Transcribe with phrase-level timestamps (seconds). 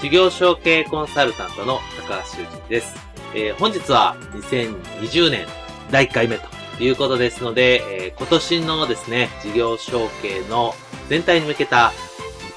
[0.00, 1.78] 事業承継コンサルタントの
[2.08, 2.94] 高橋修人です。
[3.34, 5.46] えー、本日は2020年
[5.90, 10.72] 第1回目ということですので、えー、今年のですね、事業承継の
[11.10, 11.92] 全体に向けた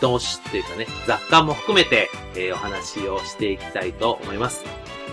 [0.02, 4.64] 見通しというかね、雑感も含めて、えー、お話をしていきたいと思います。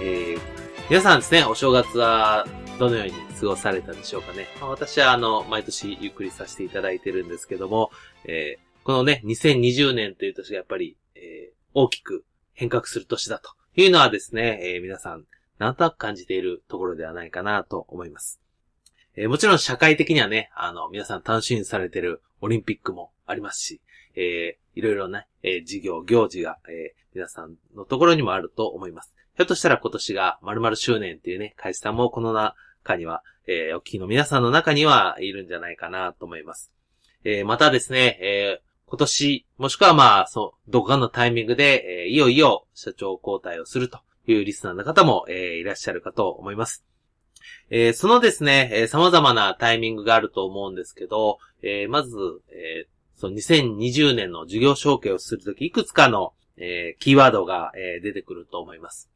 [0.01, 0.41] えー、
[0.89, 2.47] 皆さんですね、お正月は
[2.79, 4.47] どのように過ごされたでしょうかね。
[4.61, 7.91] まあ、私はあの、毎年ゆっくりさせていただいてるんですけども、
[8.25, 10.97] えー、このね、2020年という年がやっぱり、
[11.75, 15.25] 大きく変革する年だというのはですね、えー、皆さん、
[15.59, 18.41] なんとなく感じているところではないかなと思います。
[19.17, 23.81] えー、もちろん社会的にはね、あの、皆さん楽しみにされているオリンピックもありますし、
[24.15, 29.15] えー、いろいろな、えー、事業、行事が、えー、皆さんのところにもあると思います。
[29.37, 36.71] ひょっとしたら今年が〇〇周年っていうね、会社さんもこの中には、えー、お聞きの皆さんの中にはいるんじゃないかなと思います。
[37.25, 46.85] えー、またですね、えー、今年、もしくはまあ、そう、どこかのタイミングで、えー、いよいよ社長交代をするというリスナーの方も、えー、いらっしゃるかと思います。
[47.71, 52.17] えー、そのですね、えー、様々なタイミングがあると思うんですけど、えー、まず、
[52.51, 59.09] えー、その2020年の事業承継をするとき、いくつかの、えー、キーワードが、えー、出てくると思います。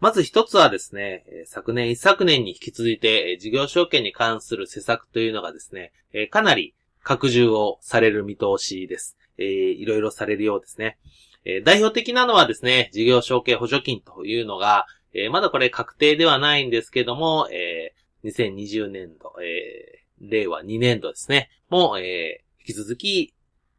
[0.00, 5.92] まず一つはですね、昨年一昨年に引き続いて、事業承継に関する施策というのがですね、
[6.30, 9.16] かなり拡充をされる見通しです。
[9.40, 10.98] えー、いろいろされるようですね。
[11.44, 23.34] えー、代表的なのはですね、事業承継補助金というのが、えー、まだこれ確定ではないんですけども、えー、2020年度、えー、令和2年度ですね、も、えー、引き続き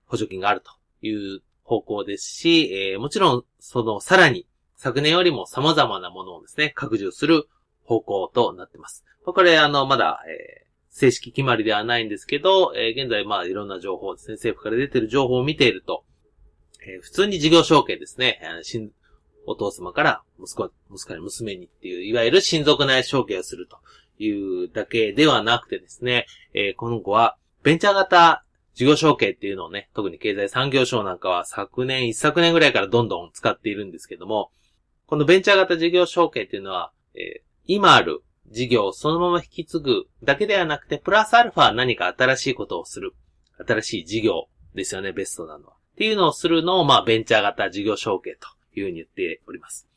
[0.07, 0.72] 補助金があると
[1.05, 7.47] いう方向ですし、えー、もちろん、そのさらに昨年よりも様々なものをですね、拡充する
[7.83, 9.05] 方向となっています。
[9.23, 10.50] これ、あの、まだ、え、
[10.91, 16.03] 正式決まりではないんですけど、えー、現在まあいろんな情報ですね、政府から出てる情報を見ていると、
[16.85, 18.41] えー、普通に事業承継ですね、
[19.46, 23.78] お父様から息子、息子に娘にっていう、いわゆる親族内承継をすると
[24.22, 34.52] いうだけではなくてですね、えー、今後はベンチャー型事業承継っていうのをね、特に経済産業省なんかは昨年、一昨年ぐらいからどんどん使っているんですけども、
[35.08, 43.13] このベンチャー型事業承継っていうのは、えー、今ある事業をそのまま引き継ぐだけではなくて、プラスアルファ何か新しいことをする。
[43.67, 45.73] 新しい事業ですよね、ベストなのは。
[45.73, 48.47] っていうのをするのを、まあ、ベンチャー型事業承継と
[48.79, 49.88] いうふうに言っております。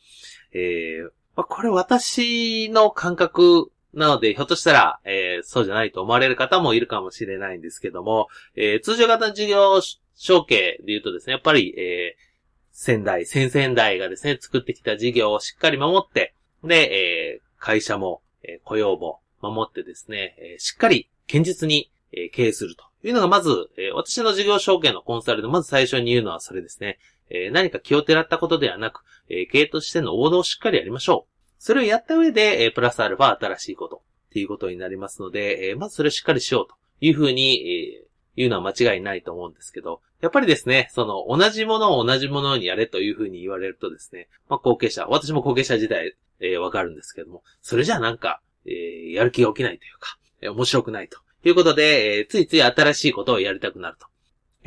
[0.52, 1.04] えー、
[1.36, 9.80] まあ、これ私の感覚なので、ひょっとしたら、えー、そうじゃないと思われる方もいるかもしれないんですけども、えー、通常型事業
[10.16, 12.22] 承継で言うとですね、やっぱり、えー、
[12.70, 26.98] 先代、先々代がですね、作ってきた事業をしっかり守って、で、えー、会社もえ雇用も守ってですね、えしっかり堅実に、え経営するというのがまず、え私の事業証券のコンサルでまず最初に言うのはそれですね。
[27.30, 31.34] え何か気をてらったことではなく、え経営としての王道をしっかりやりましょう。
[31.58, 38.04] それをやった上で、えプラスアルファ新しいことっていうことになりますので、えまずそれをしっかりしようというふうに、え
[38.36, 54.06] 言うのは間違いないと思うんですけど、やっぱりですね、その同じものを同じものにやれというふうに言われるとですね、まあ後継者、私も後継者時代、えー、わかるんですけども、それじゃあなんか、えー、やる気が起きないというか、えー、面白くないということで、えー、ついつい新しいことをやりたくなると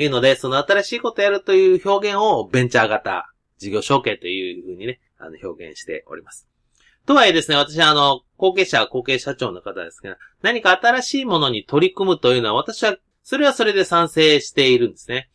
[0.02, 6.48] いうので、その新しいことをやるという表現をベンチャー型事業承継というふうにね、あの、表現しております。
[7.06, 15.30] とはいえですね、私はあの、後継者、後継社長の方ですが、何か新しいものに取り組むというのは、私は、それはそれで賛成しているんですね。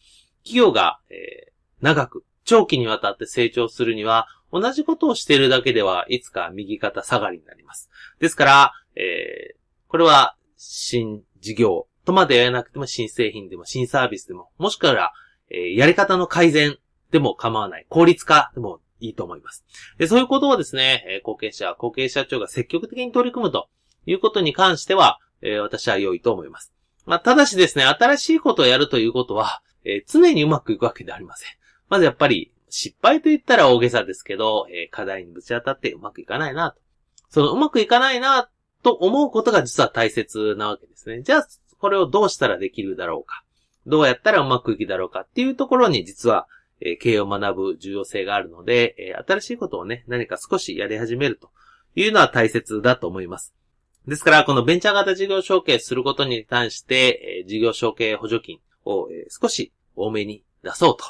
[0.44, 7.90] 企業が、えー、長く、長期にわたって成長するには、同じことをしているだけでは、いつか右肩下がりになります。
[8.20, 9.56] ですから、えー、
[9.88, 15.12] これは、新事業とまでやらなくても、新製品でも、新サービスでも、もしくは、
[15.50, 16.78] えー、やり方の改善
[17.10, 17.86] でも構わない。
[17.88, 19.64] 効率化でもいいと思います。
[19.98, 23.68] でそういうことをですね、えー、後継者、後継社長が積極的に取り組むと
[24.06, 26.72] いうことに関しては、えー、私は良いと思います。
[27.04, 31.48] まあ、ただしですね、新しいことをやるということは、えー、常にうまくいくわけではありません。
[31.88, 36.80] まずやっぱり、失敗と言ったら大げさですけど、えー、課題にぶち当たってうまくいかないなと。
[37.28, 38.48] そのうまくいかないな
[38.82, 41.20] と思うことが実は大切なわけですね。
[41.20, 41.48] じゃあ、
[41.78, 43.44] これをどうしたらできるだろうか。
[43.86, 46.48] どうやったらうまくいくだろうかっていうところに実は、
[46.80, 51.50] えー、経営を学ぶ重要性があるので、えー、新しいことをね、何か少しやり始めると
[51.94, 53.54] いうのは大切だと思います。
[54.08, 61.04] ですから、このベンチャー型事業承継することに対して、えー、事業承継補助金を、えー、少し多めに出そうと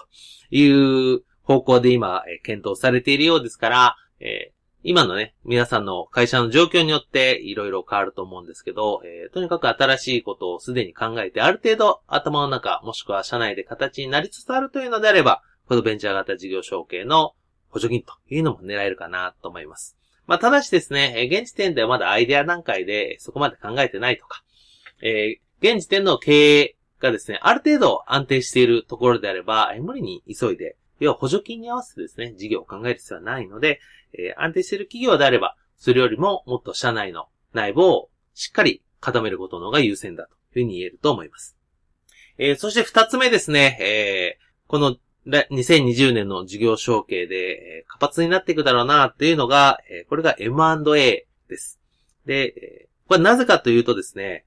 [0.50, 4.53] いう方向で今、え、検討されているようですから、え、
[4.85, 17.35] 今のね、皆さんの会社の状況によっていろいろ変わると思うんですけど、えー、とにかく新しいことをすでに考えて、ある程度頭の中、もしくは社内で形になりつつあるというのであれば、このベンチャー型事業承継の
[17.69, 19.97] 補助金というのも狙えるかなと思います。
[20.27, 24.43] まあ、ただしですね、現時点ではまだアイデア段階でそこまで考えてないとか、
[25.00, 33.81] えー、現時点の経営がですね、ある程度安定しているところであれば、無理に急いで、要は補助金に合わせてですね、事業を考える必要はないので、
[34.14, 41.56] えー、安定している企業であれば、それよりももっと社内の内部をしっかり固めることの方が優先だというふうに言えると思います。
[42.38, 44.96] えー、そして二つ目ですね、えー、この
[45.26, 49.78] 2020年の事業承継で活発になっていくだろうなっていうのが、
[50.08, 51.81] これが M&A です。
[52.26, 54.44] で、これなぜかというとですね、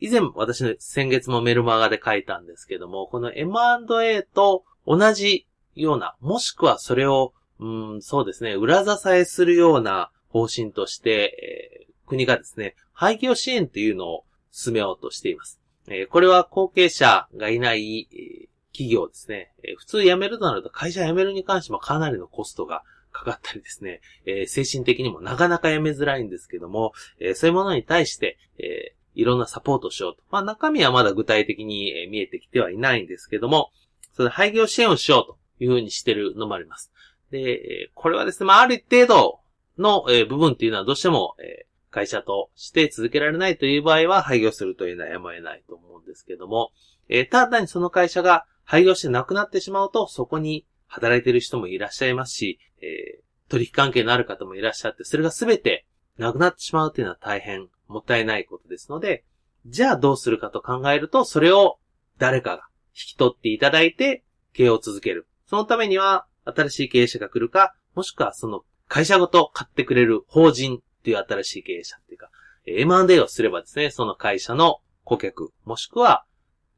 [0.00, 5.46] 以前私の先月もメルマガで書いたんですけども、この M&A と同じ
[5.82, 8.54] ような、もしくはそれをうん、そうですね。
[8.54, 15.60] 裏支えするような方針として、えー、国がですね、廃業支援というのを進めようとしています。
[15.86, 19.76] えー、これは後継者がいない、えー、企業ですね、えー。
[19.76, 22.82] 普通辞めるとなると会社辞めるに関してもかなりのコストが
[23.12, 30.22] かかったりですね、えー、精神的にもなかなか辞めづらいんですけども、えー、そういうものに対して、えー、いろんなサポートしようと。
[30.30, 33.70] まあ中身はまだ具体的に、見えてきてはいないんですけども、
[34.14, 36.92] それ廃業支援をしようというふうにしてるのもあります。
[37.30, 39.40] で、これはですね、まあ、ある程度
[39.78, 46.70] の、え部分っていうのはどうしても、え会社として続けられないという場合は廃業するというのはやむを得ないと思うんですけども、
[47.08, 55.86] えただにその会社が廃業してなくなってしまうと、そこに働いてる人もいらっしゃいますし、え取引関係のある方もいらっしゃって、それが全て
[56.16, 59.24] なくなってしまうというのは大変もったいないことですので、
[59.66, 61.78] じゃあどうするかと考えると、それを
[62.18, 64.22] 誰かが引き取っていただいて、
[64.52, 65.26] 経営を続ける。
[65.50, 72.30] そのためには、新しい経営者が来るか、もしくはその会社ごと買ってくれる法人っていう新しい経営者っていうか、
[72.66, 76.24] M&A をすればですね、その会社の顧客、もしくは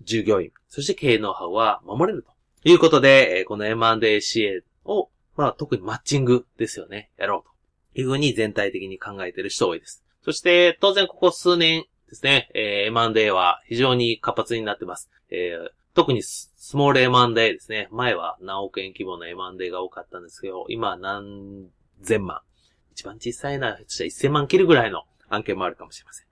[0.01, 2.33] 従業員、そして経営ノウハウは守れると
[2.67, 10.03] いうことで、この M&A 支援を、まあ特にマッチングですよね、やろうというふうに全体的に考えている人多いです。
[10.25, 15.11] そして当然ここ数年ですね、え、M&A は非常に活発になってます。
[15.29, 17.89] えー、特にスモール M&A ですね。
[17.91, 21.67] 前は何億円規模の M&A が多かったんですけど、今は何
[22.03, 22.41] 千万。
[22.93, 26.27] 一番小さいな、したら1000万切るぐらいの案件もあるかもしれません。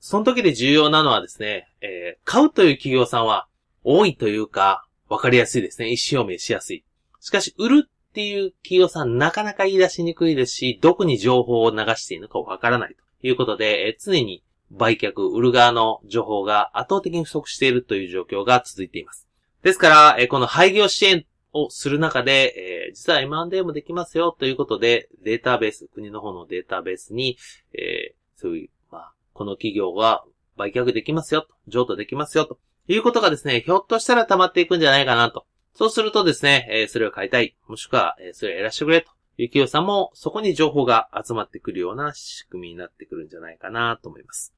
[0.00, 3.48] その時で重要なのはですね、えー、買うという企業さんは
[3.84, 5.88] 多いというか、わかりやすいですね。
[5.88, 6.84] 意思表明しやすい。
[7.20, 14.44] しかし、売るっていう企業さんなかなか言い出しにくいですし、どこに情報を流していいのかわからないということで、えー、常に
[14.76, 19.26] 売却、売る側の情報が圧倒的に不足しているという状況が続いています。
[19.62, 27.38] ですから、えこの廃業支援をする中で、え、実は M&A もできますよということで、データベース、国の方のデータベースに、
[27.72, 30.24] え、そういう、まあ、この企業は
[30.56, 35.46] 売却できますよと、譲渡できますよということがですね、ひょっとしたら溜まっていくんじゃないかなと。
[35.74, 44.53] そうするとですね、え、それを買いたい、もしくは、え、それをやらしてくれという企業さんも、そこに情報が集まってくるような仕組みになってくるんじゃないかなと思います。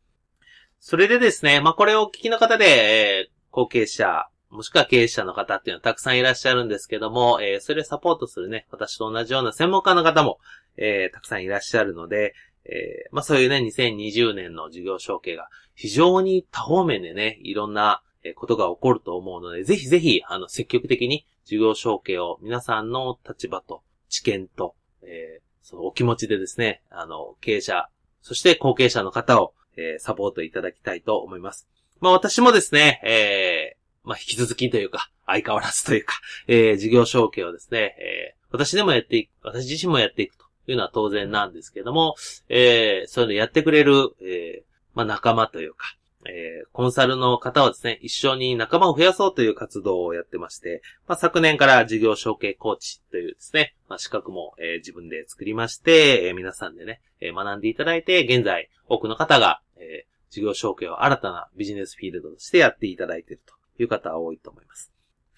[0.81, 10.39] それでですね、まあ、これをお聞きの方で、えー、後継者、もしくは経営者の方っていうのはたくさんいらっしゃるんですけども、えー、それをサポートするね、私と同じような専門家の方も、
[10.77, 18.03] えー、たくさんいらっしゃるので、えー、まあ、そういうね、2020年の事業承継が非常に多方面でね、いろんな
[18.35, 27.89] ことが起こると思うので、ぜひぜひ、あの、積極的に事業承継を皆さんの立場と知見と、えー、そのお気持ちでですね、あの、経営者、
[28.23, 31.69] そして後継者の方をえー、サポートいただきたいと思います。
[32.01, 36.15] まあ私もですね、えー、まあ引き続きというか、相変わらずというか、
[36.47, 42.15] えー、事業承継をですね、えー、私でもやっていく、私自身もやっていくというのは当然なんですけども、
[42.49, 44.65] えー、そういうのやってくれる、えー、
[44.95, 45.97] まあ仲間というか、
[46.29, 64.93] えー、コンサルの方はですね、一緒に仲間を増やそうという活動をやってまして、まあ、昨年から事業承継コーチというですね、まあ、資格も、えー、自分で作りまして、えー、皆さんでね、えー、学んでいただいて、現在多くの方が、えー、事業承継を新たなビジネスフィールドとしてやっていただいているという方は多いと思います。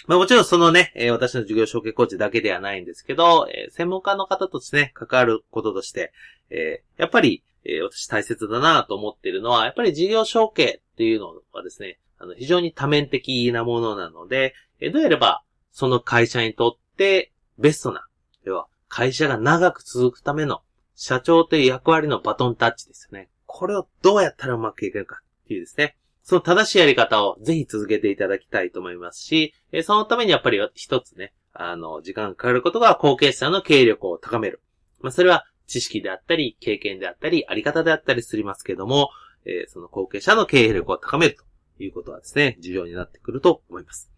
[0.07, 6.13] まあもちろんそのね、えー、私の事業承継コーチだけではないんですけど、えー、専門家の方とですね、関わることとして、
[6.51, 15.43] えー、やっぱり、えー、私大切だなと思っているのは、やっぱり事業承継っていうのはですね、あの、非常に多面的なものなので、え、どうやれば、
[15.73, 18.07] その会社にとってベストな、
[18.45, 20.63] 要は、会社が長く続くための
[20.97, 23.29] 社長という役割のバトンタッチですよね。
[23.49, 25.97] これをどうやったらうまくいけるかっていうですね。
[26.23, 34.61] その正しいやり方をぜひ続けていただきたいと思いますし、えそのためにやっぱり一つね、あの、時間がかかることが後継者の経営力を高める。
[35.01, 39.09] まあ、それは知識であったり、経験であったり、あり方であったりすりますけども、
[39.47, 44.11] えー、その後継者の経営力を高めるということはですね、重要になってくると思います。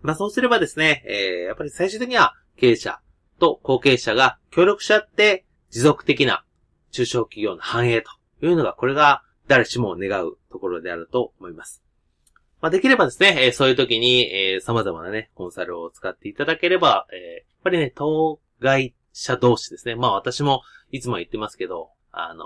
[0.00, 3.00] まあそうすればですね、えー、やっぱり最終的には経営者
[3.38, 6.44] と後継者が協力し合って持続的な
[6.92, 11.82] 中小企業の繁栄とというのが、これが誰しも願うところであると思います。
[12.60, 19.94] まあ、できればですね、えー、そういう時に、えー、様々なね、コンサルを使っていただければ、えー、やっぱりね、当該者同士ですね。
[19.94, 22.44] まあ私もいつも言ってますけど、あの、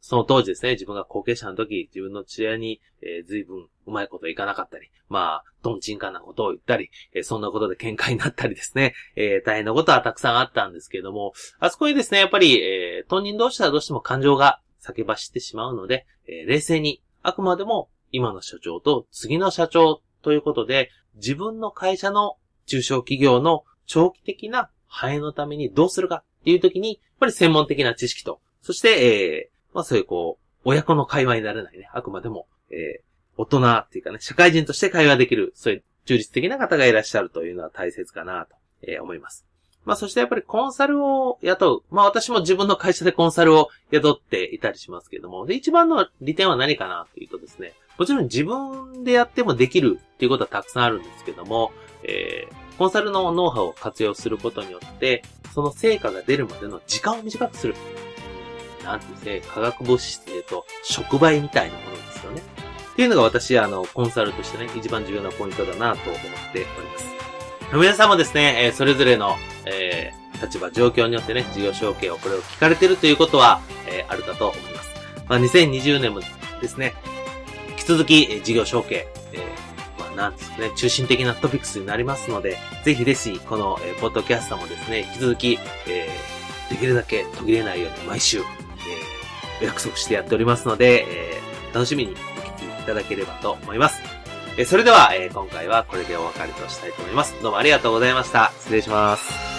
[0.00, 22.36] その当時ですね、自分が後継者の時、自分の父親に、えー、随分うまいこといかなかったり、まあ、トンチンカンなことを言ったり、えー、そんなことで喧嘩になったりですね、えー、大変なことはたくさんあったんですけれども、あそこにですね、やっぱり、えー、当人同士はどうしても感情が叫ばしてしまうので、えー、冷静に、あくまでも今の社長と次の社長ということで、自分の会社の
[22.66, 33.02] 中小企業の長期的な繁栄のためにどうするかっていう時に、やっぱり専門的な知識と、そして、えー、まあそういうこう、親子の会話にならないね、あくまでも、えー、
[33.36, 39.46] 大人っていうかね、社会人として会話できる、そういう中立的な方がいらっしゃるというのは大切かなと、えー、思います。
[39.84, 41.82] まあそしてやっぱりコンサルを雇う。
[41.90, 51.72] まあ私も自分の会社でコンサルを雇っていたりしますけれども、で、一番の利点は何かなというとですね、もちろん自分でやってもできるっていうことはたくさんあるんですけども、
[52.02, 55.22] えー、コンサルのノウハウを活用することによって、
[55.54, 57.74] その成果が出るまでの時間を短くする。
[58.84, 62.42] なんてですね、化学物質で言うと、触媒みたいなものですよね。
[62.92, 66.22] っていうのが私、あの、コンサルとしてね、一番重要なポイントだなと思っ
[66.52, 67.33] ております。
[67.76, 74.94] 皆さんもですね、えそれぞれの、えー、立場、状況によってね、事業承継をこれを聞かれてるということは、えー、あるかと思います。
[75.28, 76.20] まあ、2020年も
[76.60, 76.94] ですね、
[77.70, 94.13] 引き続き、え事業承継、えー、まあ、なんですね、中心的なトピックスになりますので、ぜひですし、この、えー、ポッドキャストもですね、引き続き、えー、できるだけ途切れないように毎週、えー、約束してやっておりますので、えー、楽しみにお聞きいただければと思います。
[94.56, 97.34] えそれでは、え今回はこれでお別れとしたいと思います。
[97.42, 98.52] どうもありがとうございました。
[98.60, 99.53] 失礼します。